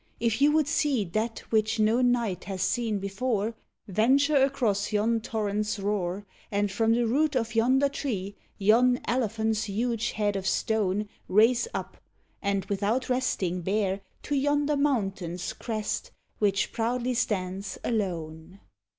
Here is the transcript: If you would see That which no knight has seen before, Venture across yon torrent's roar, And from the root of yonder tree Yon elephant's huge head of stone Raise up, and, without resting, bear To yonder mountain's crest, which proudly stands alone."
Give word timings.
If 0.19 0.41
you 0.41 0.51
would 0.53 0.67
see 0.67 1.05
That 1.05 1.37
which 1.51 1.79
no 1.79 2.01
knight 2.01 2.45
has 2.45 2.63
seen 2.63 2.97
before, 2.97 3.53
Venture 3.87 4.35
across 4.35 4.91
yon 4.91 5.19
torrent's 5.21 5.77
roar, 5.77 6.25
And 6.51 6.71
from 6.71 6.93
the 6.95 7.05
root 7.05 7.35
of 7.35 7.53
yonder 7.53 7.87
tree 7.87 8.35
Yon 8.57 8.99
elephant's 9.05 9.65
huge 9.65 10.13
head 10.13 10.35
of 10.35 10.47
stone 10.47 11.07
Raise 11.27 11.67
up, 11.75 11.97
and, 12.41 12.65
without 12.65 13.09
resting, 13.09 13.61
bear 13.61 14.01
To 14.23 14.33
yonder 14.33 14.75
mountain's 14.75 15.53
crest, 15.53 16.09
which 16.39 16.71
proudly 16.71 17.13
stands 17.13 17.77
alone." 17.83 18.59